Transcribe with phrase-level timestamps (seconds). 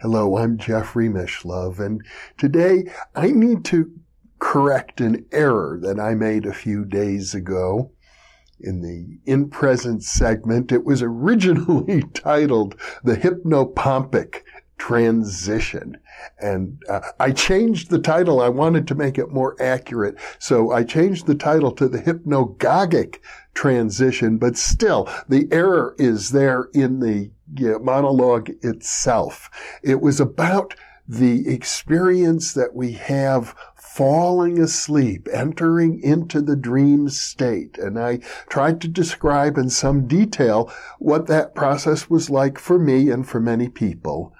[0.00, 2.04] Hello, I'm Jeffrey Mishlove, and
[2.36, 3.90] today I need to
[4.38, 7.92] correct an error that I made a few days ago
[8.60, 10.70] in the in present segment.
[10.70, 14.42] It was originally titled The Hypnopompic
[14.78, 15.98] Transition.
[16.38, 18.40] And uh, I changed the title.
[18.40, 20.16] I wanted to make it more accurate.
[20.38, 23.18] So I changed the title to The Hypnagogic
[23.54, 29.50] Transition, but still the error is there in the yeah, monologue itself.
[29.82, 30.74] It was about
[31.08, 37.78] the experience that we have falling asleep, entering into the dream state.
[37.78, 38.18] And I
[38.48, 43.40] tried to describe in some detail what that process was like for me and for
[43.40, 44.34] many people.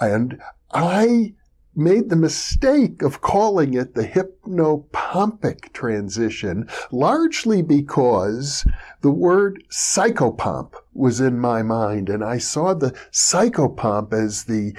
[0.00, 0.40] And
[0.72, 1.34] I
[1.76, 8.66] made the mistake of calling it the hypnopompic transition, largely because
[9.02, 14.74] the word psychopomp was in my mind, and I saw the psychopomp as the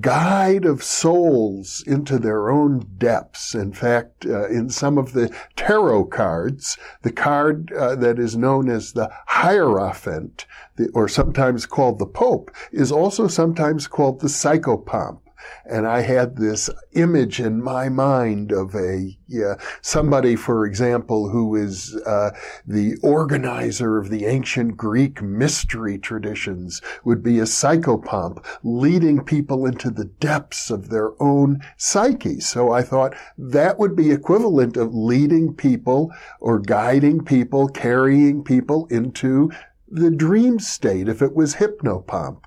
[0.00, 3.54] guide of souls into their own depths.
[3.54, 8.68] In fact, uh, in some of the tarot cards, the card uh, that is known
[8.68, 15.20] as the Hierophant, the, or sometimes called the Pope, is also sometimes called the psychopomp
[15.64, 21.56] and I had this image in my mind of a yeah, somebody, for example, who
[21.56, 22.30] is uh,
[22.66, 29.90] the organizer of the ancient Greek mystery traditions, would be a psychopomp, leading people into
[29.90, 32.38] the depths of their own psyche.
[32.38, 38.86] So I thought that would be equivalent of leading people or guiding people, carrying people
[38.86, 39.50] into
[39.88, 42.42] the dream state if it was hypnopomp.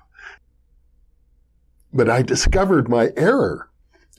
[1.92, 3.70] But I discovered my error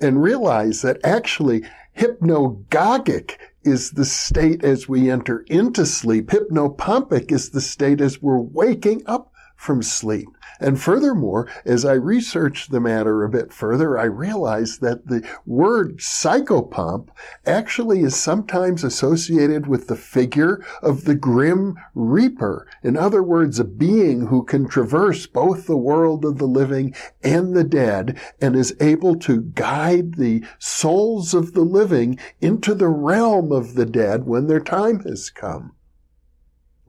[0.02, 1.64] and realized that actually
[1.98, 6.28] hypnagogic is the state as we enter into sleep.
[6.30, 10.30] Hypnopompic is the state as we're waking up from sleep.
[10.62, 15.98] And furthermore, as I researched the matter a bit further, I realized that the word
[15.98, 17.10] psychopomp
[17.46, 22.68] actually is sometimes associated with the figure of the grim reaper.
[22.84, 27.54] In other words, a being who can traverse both the world of the living and
[27.54, 33.52] the dead and is able to guide the souls of the living into the realm
[33.52, 35.74] of the dead when their time has come.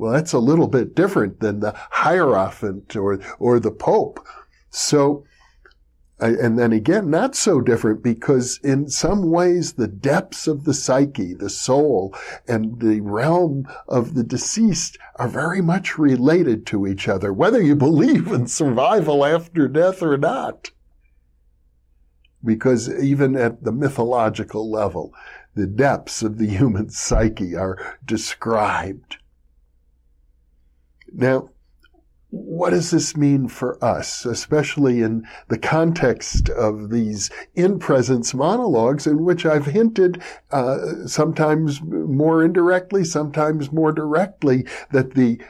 [0.00, 4.27] Well, that's a little bit different than the Hierophant or, or the Pope.
[4.71, 5.27] So,
[6.19, 11.34] and then again, not so different because in some ways the depths of the psyche,
[11.34, 12.16] the soul,
[12.49, 17.77] and the realm of the deceased are very much related to each other, whether you
[17.88, 20.71] believe in survival after death or not.
[22.43, 25.12] Because even at the mythological level,
[25.55, 29.19] the depths of the human psyche are described.
[31.12, 31.50] Now,
[32.31, 39.06] what does this mean for us, especially in the context of these in presence monologues
[39.06, 40.22] in which I've hinted,
[40.53, 45.41] uh, sometimes more indirectly, sometimes more directly, that the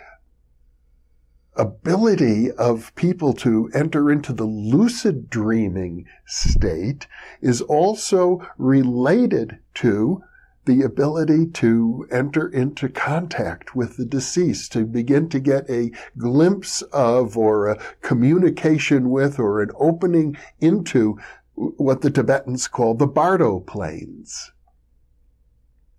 [1.54, 7.06] ability of people to enter into the lucid dreaming state
[7.42, 10.22] is also related to
[10.70, 16.80] the ability to enter into contact with the deceased, to begin to get a glimpse
[16.92, 21.18] of or a communication with or an opening into
[21.56, 24.52] what the Tibetans call the Bardo planes.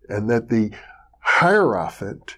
[0.07, 0.71] And that the
[1.19, 2.37] Hierophant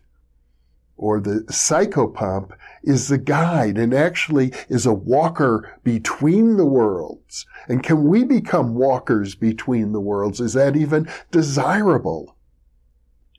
[0.96, 2.52] or the psychopomp
[2.84, 7.46] is the guide and actually is a walker between the worlds.
[7.68, 10.40] And can we become walkers between the worlds?
[10.40, 12.38] Is that even desirable?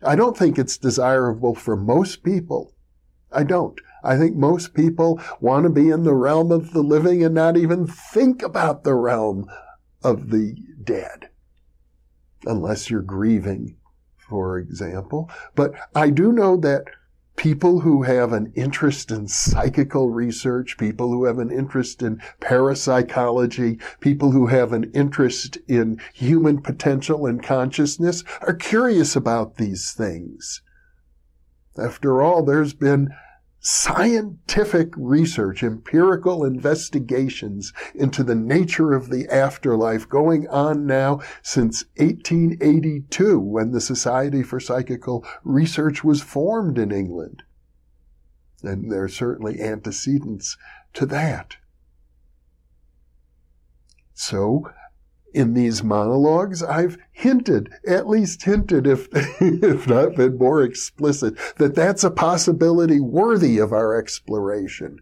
[0.02, 2.74] I don't think it's desirable for most people.
[3.32, 3.80] I don't.
[4.02, 7.56] I think most people want to be in the realm of the living and not
[7.56, 9.46] even think about the realm
[10.02, 11.30] of the dead.
[12.44, 13.76] Unless you're grieving,
[14.28, 15.30] for example.
[15.54, 16.84] But I do know that
[17.36, 23.78] people who have an interest in psychical research, people who have an interest in parapsychology,
[24.00, 30.62] people who have an interest in human potential and consciousness are curious about these things.
[31.76, 33.10] After all, there's been
[33.64, 43.40] scientific research, empirical investigations into the nature of the afterlife going on now since 1882
[43.40, 47.42] when the Society for Psychical Research was formed in England.
[48.62, 50.58] And there are certainly antecedents
[50.92, 51.56] to that.
[54.12, 54.70] So
[55.34, 59.08] in these monologues, I've hinted, at least hinted, if,
[59.40, 65.00] if not been more explicit, that that's a possibility worthy of our exploration.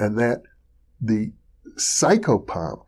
[0.00, 0.42] and that
[0.98, 1.30] the
[1.76, 2.84] psychopomp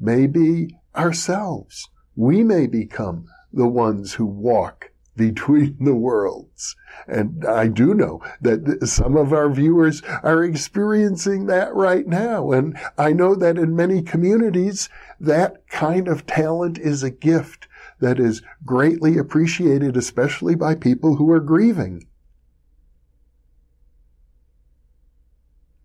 [0.00, 1.90] may be ourselves.
[2.16, 6.76] We may become the ones who walk between the worlds.
[7.06, 12.52] And I do know that some of our viewers are experiencing that right now.
[12.52, 14.88] And I know that in many communities,
[15.20, 17.68] that kind of talent is a gift
[18.00, 22.06] that is greatly appreciated, especially by people who are grieving.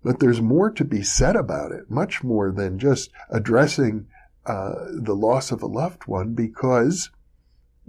[0.03, 4.07] But there's more to be said about it, much more than just addressing
[4.45, 7.11] uh, the loss of a loved one, because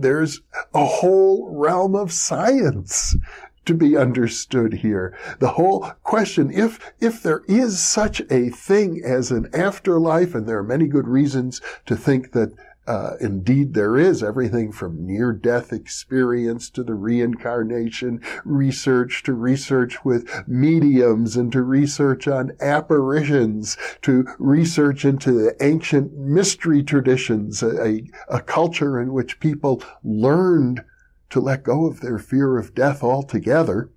[0.02, 0.40] there's
[0.74, 3.16] a whole realm of science
[3.64, 5.16] to be understood here.
[5.38, 10.58] The whole question, if, if there is such a thing as an afterlife, and there
[10.58, 12.52] are many good reasons to think that
[12.86, 20.04] uh, indeed, there is everything from near death experience to the reincarnation research to research
[20.04, 28.02] with mediums and to research on apparitions to research into the ancient mystery traditions, a,
[28.28, 30.82] a culture in which people learned
[31.30, 33.90] to let go of their fear of death altogether.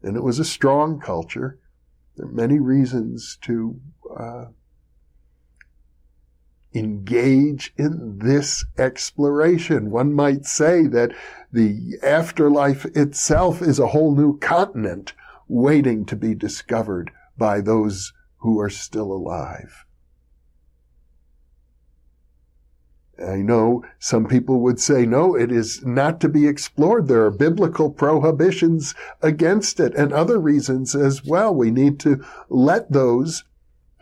[0.00, 1.58] And it was a strong culture.
[2.16, 3.80] There are many reasons to
[4.16, 4.44] uh,
[6.74, 9.90] engage in this exploration.
[9.90, 11.12] One might say that
[11.52, 15.12] the afterlife itself is a whole new continent
[15.48, 19.84] waiting to be discovered by those who are still alive.
[23.24, 27.06] I know some people would say, no, it is not to be explored.
[27.06, 31.54] There are biblical prohibitions against it and other reasons as well.
[31.54, 33.44] We need to let those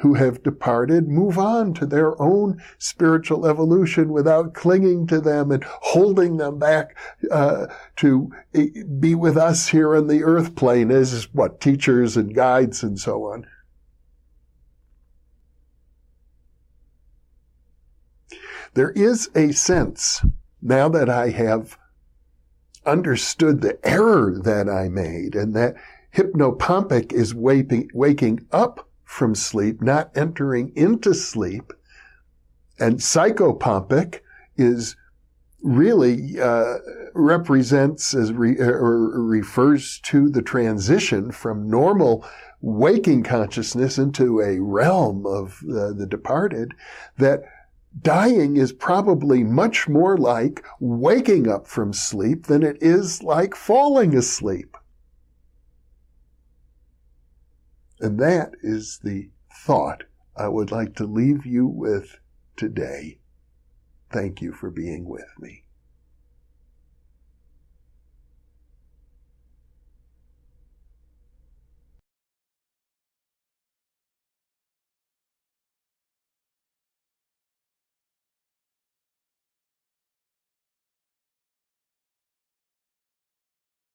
[0.02, 5.62] who have departed move on to their own spiritual evolution without clinging to them and
[5.62, 6.98] holding them back
[7.30, 8.28] uh, to
[8.98, 13.26] be with us here on the earth plane as what teachers and guides and so
[13.26, 13.46] on.
[18.74, 20.24] There is a sense
[20.60, 21.78] now that I have
[22.84, 25.76] understood the error that I made and that
[26.12, 31.70] hypnopompic is waking, waking up from sleep, not entering into sleep.
[32.78, 34.20] And psychopompic
[34.56, 34.96] is
[35.62, 36.78] really uh,
[37.12, 42.26] represents as re, or refers to the transition from normal
[42.62, 46.72] waking consciousness into a realm of uh, the departed
[47.18, 47.42] that
[48.00, 54.16] dying is probably much more like waking up from sleep than it is like falling
[54.16, 54.71] asleep.
[58.02, 60.04] And that is the thought
[60.36, 62.18] I would like to leave you with
[62.56, 63.20] today.
[64.10, 65.61] Thank you for being with me.